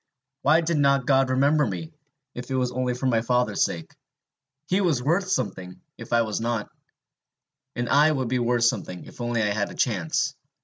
Why 0.41 0.61
did 0.61 0.79
not 0.79 1.05
God 1.05 1.29
remember 1.29 1.63
me, 1.67 1.91
if 2.33 2.49
it 2.49 2.55
was 2.55 2.71
only 2.71 2.95
for 2.95 3.05
my 3.05 3.21
father's 3.21 3.63
sake? 3.63 3.93
He 4.65 4.81
was 4.81 5.03
worth 5.03 5.29
something, 5.29 5.79
if 5.95 6.11
I 6.11 6.23
was 6.23 6.41
not! 6.41 6.71
And 7.75 7.87
I 7.87 8.11
would 8.11 8.27
be 8.27 8.39
worth 8.39 8.63
something, 8.63 9.05
if 9.05 9.21
only 9.21 9.43
I 9.43 9.51
had 9.51 9.69
a 9.69 9.75
chance! 9.75 10.33